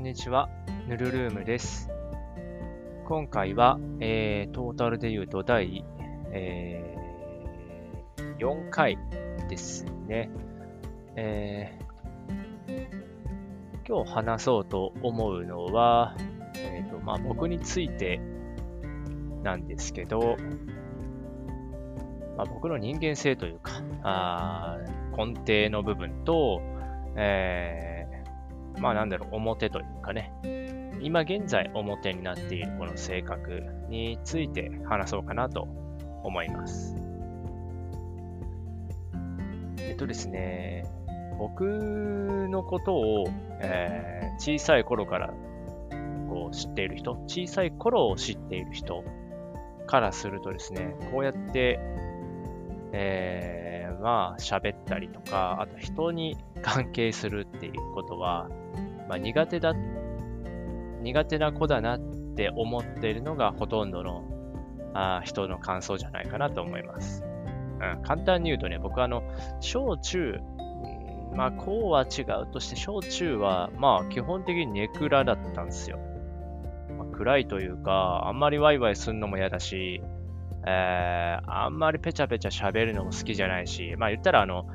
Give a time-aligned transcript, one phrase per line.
[0.00, 0.48] んにちは、
[0.88, 1.90] ぬるルームです。
[3.04, 5.84] 今回は、えー、トータルで言うと第、
[6.32, 8.96] えー、4回
[9.50, 10.30] ですね。
[11.16, 16.16] えー、今日話そうと思うのは、
[16.56, 18.22] えーとまあ、僕について
[19.42, 20.38] なんですけど、
[22.38, 24.78] まあ、僕の人間性というか、あ
[25.14, 26.62] 根底の部分と、
[27.16, 27.99] えー
[28.80, 30.32] まあなんだろう、表というかね、
[31.02, 35.68] 今現在表になっているこの性格について話そうかなと
[36.24, 36.96] 思います。
[39.78, 40.84] えっとですね、
[41.38, 41.62] 僕
[42.50, 43.24] のことを、
[43.60, 45.32] えー、小さい頃から
[46.28, 49.04] こう知っている人、小さい頃を知っている人
[49.86, 51.80] からするとですね、こうやって、
[52.92, 58.48] えー、まあ喋ったりとか、あと人に関係するっていうことは、
[59.08, 59.74] まあ、苦手だ、
[61.02, 62.00] 苦手な子だなっ
[62.34, 64.24] て思っているのがほとんどの
[64.94, 67.24] あ人の感想じゃないかなと思います。
[67.80, 69.22] うん、簡単に言うとね、僕はあの、
[69.60, 70.38] 小中、
[71.34, 75.98] まあ、こうは違うとして、小中は、まあ、基本的にネクラだったんですよ。
[76.98, 80.02] まあ、暗いというか、あんまりワイワイするのも嫌だし、
[80.66, 84.66] えー、あんまりペチャペチャ喋るのも好きじゃないし、まあ言ったらあの、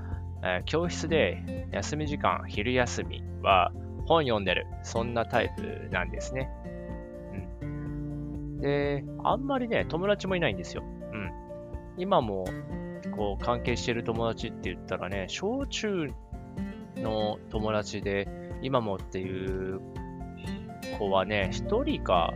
[0.44, 3.72] えー、教室で休み時間、昼休みは、
[4.08, 4.68] 本読んでる。
[4.84, 6.50] そんなタイプなんですね。
[7.62, 8.60] うん。
[8.60, 10.84] で、あんまりね、友達もいないんですよ。
[10.84, 11.32] うん。
[11.98, 12.46] 今も、
[13.16, 16.10] こう、関係してる友達って言ったらね、小中
[16.98, 18.28] の友達で、
[18.62, 19.82] 今もっていう
[21.00, 22.34] 子はね、一人か、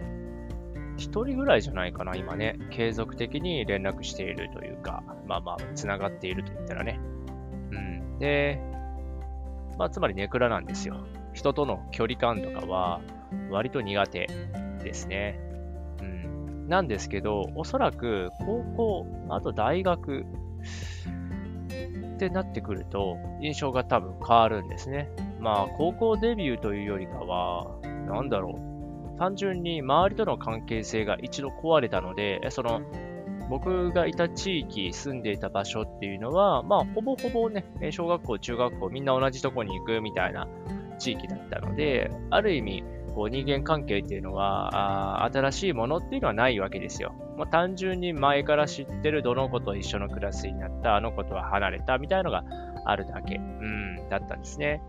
[0.99, 2.59] 一人ぐらいじゃないかな、今ね。
[2.69, 6.99] 継続的に連絡しているというか、まあまあ、繋がっていると言ったらね。
[7.71, 8.19] うん。
[8.19, 8.61] で、
[9.77, 10.97] まあ、つまりネクラなんですよ。
[11.33, 13.01] 人との距離感とかは
[13.49, 14.27] 割と苦手
[14.83, 15.39] ですね。
[16.01, 16.67] うん。
[16.67, 20.25] なんですけど、おそらく高校、あと大学
[22.15, 25.09] ってなってくると印象が多分変わるんですね。
[25.39, 28.68] まあ、高校デビューというよりかは、なんだろう。
[29.19, 32.81] 単純に周りとの関係性が一度壊れたので、その
[33.49, 40.47] 僕がいた地域、住んでいた場所っていうのは、まあ、ほぼほぼね、小学校、中学校、みんな同じとこに行くみたいな
[40.99, 42.83] 地域だったので、ある意味、
[43.15, 47.13] こう人間関係っていうのはあ、新しいものっていうのはないわけですよ。
[47.37, 52.43] まあ、単純に前から知ってるどの子と一緒のクラスになった、あの子とは離れたみたいなのが
[52.85, 54.81] あるだけ、うん、だったんですね。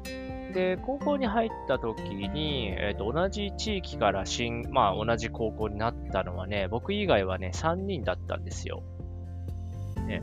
[0.52, 8.82] で、高校に入った時に、えーと、同じ地域から新、まあ同じ高校になったのはね、僕以外はね、3人だったんですよ。
[10.06, 10.22] ね。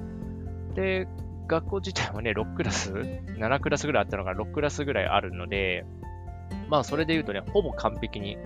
[0.75, 1.07] で、
[1.47, 5.85] 学校自体もね、6クラス ?7 クラスぐらいあったのが6クラスぐらいあるので、
[6.69, 8.37] まあそれで言うとね、ほぼ完璧に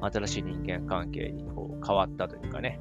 [0.00, 2.80] 新しい人間関係にこう変わったというかね。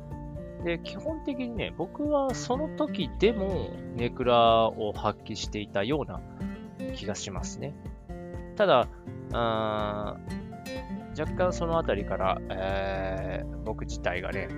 [0.63, 6.21] で、基本的にね、僕はその時でもネクラを発揮していたような
[6.95, 7.75] 気がしますね。
[8.55, 8.87] ただ、
[11.17, 14.49] 若干そのあたりから、えー、僕自体がね、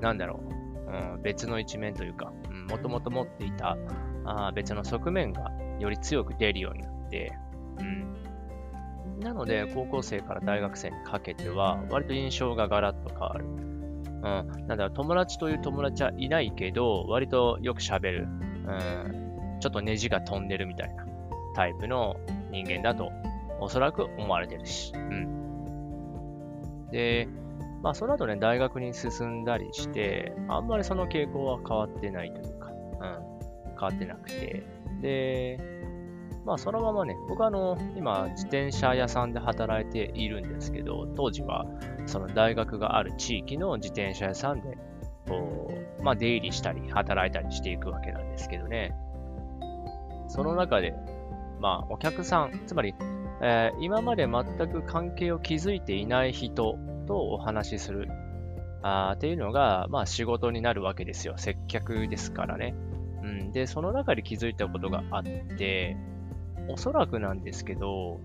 [0.00, 0.40] なんだろ
[0.88, 2.32] う、うん、別の一面というか、
[2.70, 3.76] もともと持っていた
[4.24, 7.32] あ別の側面がより強く出るようになって、
[7.78, 9.20] うん。
[9.20, 13.44] なので、高校生から大学生にかけては、割と印象がガラッと変わる。
[13.44, 14.22] うん。
[14.22, 18.22] なんだろう、友達という友達はいないけど、割とよく喋る。
[18.22, 19.58] うん。
[19.60, 21.06] ちょっとネジが飛んでるみたいな
[21.54, 22.16] タイプの
[22.50, 23.10] 人間だと、
[23.60, 24.92] おそらく思われてるし。
[24.94, 26.88] うん。
[26.90, 27.28] で、
[27.82, 33.36] まあ、その後ね、大学に進んだりして、あんまりその傾向は変わってないというか、うん。
[33.72, 34.64] 変わってなくて、
[35.00, 35.58] で、
[36.46, 41.66] まあそのままね、僕はあの、今自転車屋さんで働いているんですけど、当時は
[42.06, 44.78] その大学がある地域の自転車屋さんで、
[45.28, 48.94] こう、まあ出入りしたり働いたりしていくわけなんですけどね、
[50.28, 50.94] その中で、
[51.60, 52.94] まあお客さん、つまり、
[53.40, 58.08] えー、今まで全く関係を築いていない人とお話しする
[58.82, 61.34] あっていうのが、まあ仕事になるわけですよ。
[61.36, 62.74] 接客ですからね。
[63.22, 65.22] うん、で、その中で気づいたことがあっ
[65.56, 65.96] て、
[66.68, 68.20] おそらくなんですけど、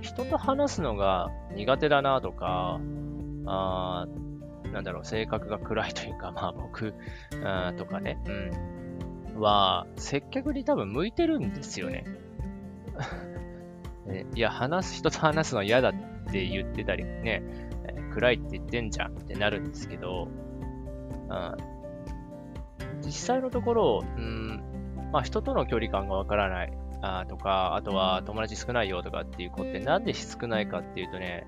[0.00, 2.80] 人と話すのが苦手だなとか、
[3.46, 4.06] あ
[4.72, 6.94] なんだろう、性格が暗いというか、まあ僕、
[7.44, 8.18] あとかね、
[9.34, 12.04] うん、は、接客に多分向いてるんですよね。
[14.34, 15.92] いや、話す、人と話すの嫌だっ
[16.32, 17.42] て言ってたりね、
[18.12, 20.28] 暗いって言ってんじゃんってなるんですけど、
[23.04, 24.62] 実際のところ、うん、
[25.12, 26.72] まあ、人との距離感がわからない
[27.02, 31.46] あとか、あとは友達少ないよとかっていう子ってなんで少ないかっていうとね、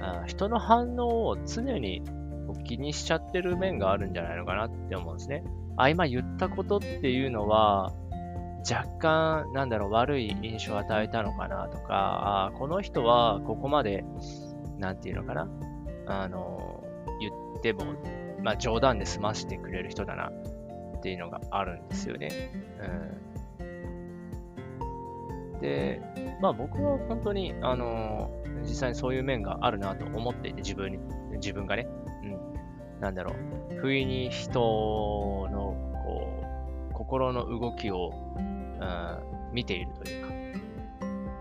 [0.00, 2.02] あ人の反応を常に
[2.64, 5.42] 気にしちゃってる面があるんじゃないのかなって思うんですね。
[5.76, 7.92] あ、今言ったことっていうのは、
[8.68, 14.04] 若干、なんだろう、悪い印象を与えたのかなとか、あこの人はここまで、
[14.78, 15.48] なんていうのかな、
[16.06, 16.82] あの、
[17.20, 17.84] 言っても、
[18.42, 20.30] まあ冗談で済ましてくれる人だな
[20.96, 22.30] っていうのがあるんですよね。
[25.52, 26.00] うん、で、
[26.40, 28.30] まあ僕は本当に、あの、
[28.62, 30.98] 実際にそういう面があるなと思っていて、自分に、
[31.34, 31.86] 自分がね、
[32.22, 34.60] うん、なんだろう、不意に人
[35.52, 36.42] の、こ
[36.90, 38.12] う、心の動きを、
[38.80, 40.34] うん、見ているというか、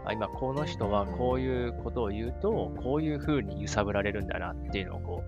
[0.06, 5.24] あ今この人はこういうことを言うと、こういう風に揺さぶられるんだなっていうのをこ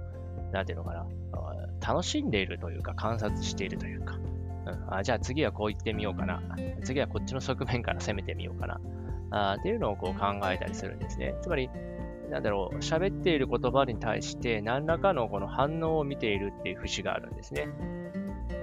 [0.51, 1.05] う、なんていうのかな、
[1.85, 4.15] 楽しんでいるというか、観察しているというか、
[4.65, 6.41] うん、あじゃあ次はこう言ってみようかな。
[6.83, 8.79] 次はこっちの側面から攻めてみようかな。
[9.31, 11.35] あっていうのをこう考えたりするんですね。
[11.41, 11.69] つまり、
[12.29, 17.67] なんだろう、喋っている言葉に対して何らかのこの反応を見ているっていう節があるんですね。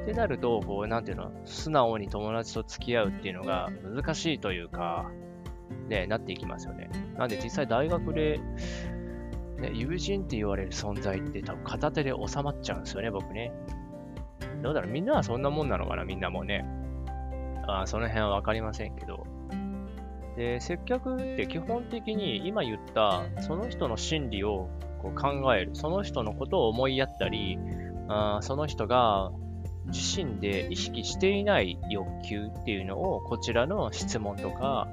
[0.02, 5.10] ってなると、こう、なんていうの、素直に友達と付き合うっていうのが難しいというか、
[5.88, 6.90] ね、なっていきますよね。
[7.16, 8.40] なんで実際大学で、
[9.58, 13.52] ね、友人って言われる存在って多分片手で収まっちゃうんですよね、僕ね。
[14.62, 16.64] どうだろう、みんなはそんなもんなのかな、みんなもね。
[17.66, 19.26] あその辺はわかりませんけど。
[20.36, 24.68] で、接客って基本的に今言ったその人の心理を
[25.00, 27.58] こう考える、その人のことを思いやったり、
[28.08, 29.30] あその人が
[29.86, 34.88] 自身で意識していない欲求っていうのをこちらの質問とか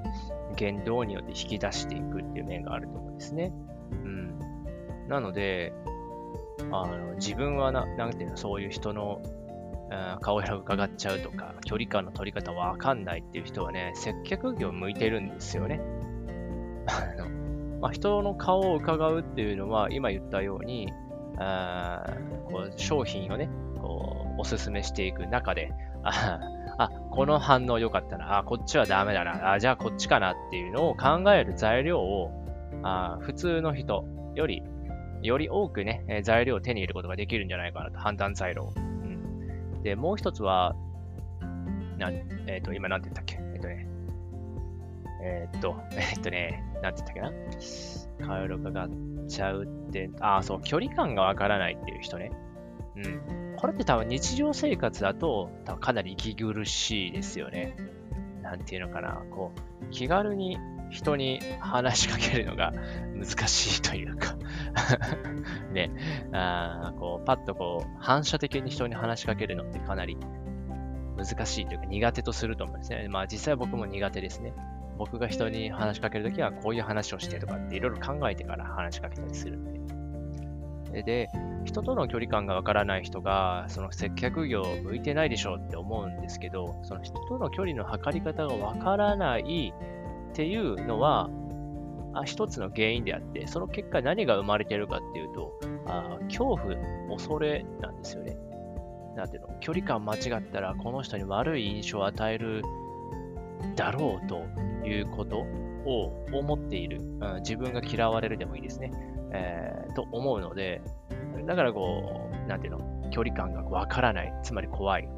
[0.56, 3.52] 言動によって引き出していくっていう面があると思うんですね。
[3.90, 4.38] うん。
[5.08, 5.72] なので、
[6.72, 15.80] あの自分はな、なんていうの、そういう人のうん顔色伺っちゃうとか、距離感の取り方わかんないっていう人はね、接客業向いてるんですよね。
[16.86, 17.28] あの、
[17.80, 20.92] まあ、人の顔を伺うっていうのは、今言ったように、
[21.38, 22.04] あ
[22.50, 23.48] こう商品をね、
[24.40, 25.72] おすすめしていく中で、
[26.02, 26.40] あ、
[26.78, 32.30] あこの反応良かったな、あ、こっちはダメだな、あ、じゃあこっちかなっていうのを考える材料を、
[32.82, 34.04] あ普通の人
[34.34, 34.62] より、
[35.22, 38.72] より多くね、材料を手に入れることができるんじゃないかなと、判断材料。
[39.82, 40.74] で、もう一つは、
[41.98, 43.38] なえっ、ー、と、今なんて言ったっけ？
[43.38, 43.86] えっ、ー、とね、
[45.22, 47.20] えっ、ー、と、 えっとね、なんて言ったっけ
[48.20, 48.26] な？
[48.26, 48.88] 顔色がっ
[49.28, 52.30] ちゃうって、ああ、そう、距離感がわからないっていう人ね。
[52.96, 53.39] うん。
[53.60, 57.76] これって多分日常生活だと、多分かなり息苦しいですよね。
[58.42, 59.52] なんていうのかな、こ
[59.82, 60.56] う、気軽に
[60.88, 62.72] 人に話しかけるのが
[63.14, 64.34] 難しいというか
[65.72, 65.90] ね、
[66.32, 70.16] あこう、パッとこう、反射的に人に話しかけるのってかなり
[71.18, 73.08] 難しいというか苦手とすると思うんですね。
[73.08, 74.54] まあ実際僕も苦手ですね。
[74.96, 79.79] 僕が人に話しかけるときはこういう話をしてとかっていろいろ考えてから話しかけたりするんで。
[80.92, 81.28] で、
[81.64, 89.72] 人との距離感がわからない人が、その接客業向いてないでしょうって思うんですけど、その人との距離の測り方がわからない
[90.32, 91.30] っていうのは、
[92.12, 95.52] あ一つの原因であって、その結果何が生まれてるかっていうと、
[95.86, 96.76] あ恐怖、
[97.08, 98.36] 恐れなんですよね。
[99.16, 102.62] なんていうの、距離感間違ったらこの人に悪い印象を与える
[103.76, 104.42] だろうと
[104.86, 105.46] いうこと
[105.84, 107.00] を思っている。
[107.00, 108.90] うん、自分が嫌われるでもいいですね。
[109.32, 110.82] えー、と思うので、
[111.46, 114.34] だからこう、なんていうの、距離感がわからない。
[114.42, 115.08] つまり怖い。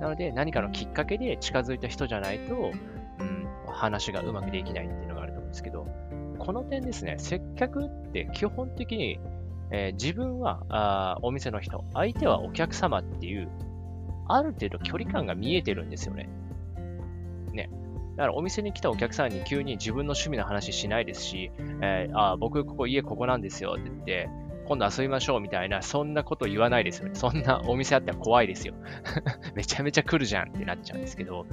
[0.00, 2.72] なので、何かのきっかけで近づいた人じゃないと、
[3.20, 5.86] うん、話がうまくできないっていうのがあると思うんですけど、
[6.38, 9.18] この点ですね、接客って基本的に、
[9.70, 13.48] えー、自分はあお店の人、相手はお客様っていう、
[14.28, 16.28] ある程度距離感が見えてるんですよね。
[18.16, 21.50] だからお店に来たお客さんに急に自分の趣味の話しないですし、
[21.82, 24.30] えー、あ僕ここ家ここなんですよって言って、
[24.66, 27.14] 今度遊びましょうみたいな、そんなこと言わないですよね。
[27.14, 28.74] そんなお店あったら怖いですよ。
[29.54, 31.46] めちゃめちゃ来るじゃんってなっちゃうんですけど、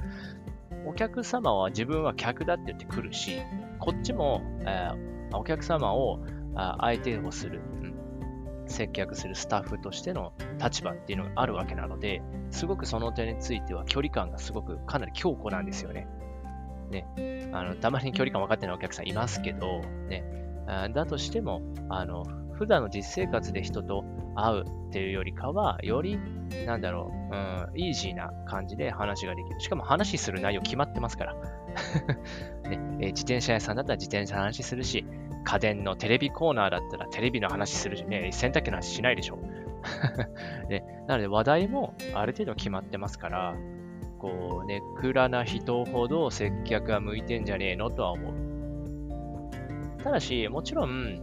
[0.86, 3.40] お客様は自分は客だって言って来るし、
[3.78, 6.20] こっちも、えー、お客様を
[6.54, 7.60] 相手をする、
[8.66, 16.08] 接客するスタッフとしての立場っていうのがあるわけなので、すごくその点については距離感がすごくかなり強固なんですよね。
[16.90, 20.24] ね、あのたまに距離感分かってないお客さんいますけど、ね、
[20.94, 22.24] だとしても、あの
[22.54, 24.04] 普段の実生活で人と
[24.36, 26.18] 会うっていうよりかは、より、
[26.66, 29.60] なんだろう、うん、イージーな感じで話ができる。
[29.60, 31.34] しかも話する内容決まってますから。
[32.70, 35.04] ねえ自転車屋さんだったら自転車の話するし、
[35.44, 39.38] 家電のテレビコーナーだったらテレビの話するしね、洗濯機の話しないでしょ。
[40.70, 43.54] ね、なので話題もある程度決まってますから、
[44.24, 48.34] こう、ネクラな人ほど接客は向いてんじゃねえのとは思う。
[50.02, 51.20] ただし、もちろん、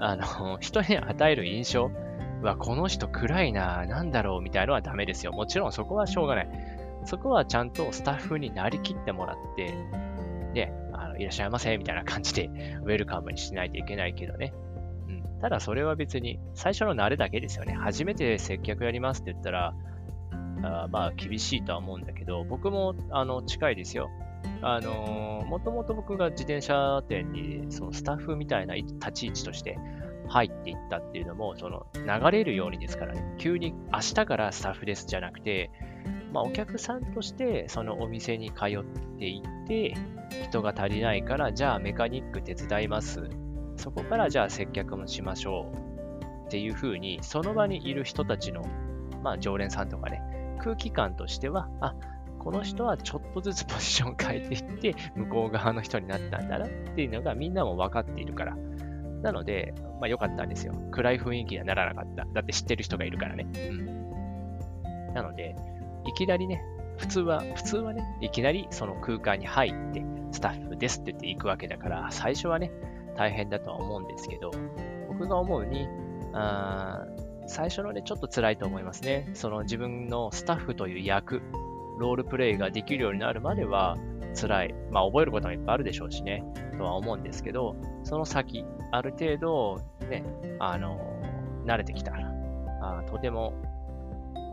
[0.00, 1.90] あの、 人に与える印象
[2.40, 5.32] は、この人暗いな、なんだろう、みたいのはダメですよ。
[5.32, 6.48] もちろんそこはしょうがない。
[7.04, 9.74] そこはちゃんとスタッフになりきってもらって、
[10.54, 14.54] で、あのいらっしゃいませ、みたいな感じでウェルカムにしないといけないけどね。
[15.08, 15.40] うん。
[15.40, 17.74] ただそれは別に最初の慣れだけですよね。
[17.74, 19.74] 初めて接客やりますって言ったら、
[20.64, 24.10] あまあ厳しいとは思うんだけど、僕もあの近いですよ。
[24.60, 29.78] あのー、もともと僕が自転車店にそのスタッフみたいな立ち位置として
[30.28, 35.70] 入っていったっていうのも、その流れるようにですからね、急に明日からスタッフですじゃなくて、
[36.32, 38.84] まあ、お客さんとしてそのお店に通っ
[39.18, 39.94] ていって、
[40.44, 43.28] 人が足りないから、じゃあメカニック手伝います。
[43.76, 46.46] そこからじゃあ接客もしましょう。
[46.46, 48.62] っていう風に、その場にいる人たちの、
[49.22, 50.22] まあ常連さんとかね、
[50.64, 51.94] 空気感としては、あ、
[52.38, 58.56] この人はちょっとずつポジション変えていって、向こう側の人になったんだなっていうのがみんなも分かっているから。
[59.22, 60.74] なので、まあ良かったんですよ。
[60.90, 62.24] 暗い雰囲気にはならなかった。
[62.32, 63.46] だって知ってる人がいるからね。
[63.54, 65.12] うん。
[65.12, 65.54] なので、
[66.06, 66.62] いきなりね、
[66.96, 70.02] 普通は、普通はね、いきなりその空間に入って、
[70.32, 72.70] スタッフですって言って行くわけだから、最初はね、
[73.16, 74.50] 大変だとは思うんですけど、
[75.08, 75.86] 僕が思うに、
[76.32, 77.04] あ
[77.46, 79.30] 最初のね、ちょっと辛いと思いますね。
[79.34, 81.42] その自分のスタッフという役、
[81.98, 83.96] ロールプレイができるようになるまでは
[84.34, 84.74] 辛い。
[84.90, 86.44] まあ覚えることもいっぱいあるでしょうしね、
[86.78, 90.24] とは思うんですけど、その先、ある程度、ね、
[90.58, 90.98] あの、
[91.66, 92.30] 慣れてきたら、
[92.80, 93.54] あとても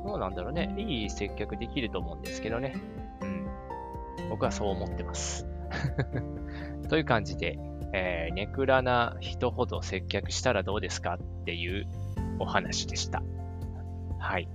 [0.05, 0.73] どうなんだろうね。
[0.77, 2.75] いい接客できると思うんですけどね。
[3.21, 4.29] うん。
[4.29, 5.47] 僕はそう思ってます。
[6.89, 7.57] という感じで、
[7.93, 11.87] えー、ネクラな人ほど接客したらどうですかっていう
[12.41, 13.23] お話でした。
[14.19, 14.47] はい。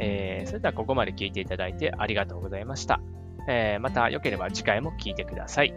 [0.00, 3.00] えー、それではここまで聞いていただいてありがとうございました。
[3.48, 5.74] えー、また良ければ次回も聞いてください。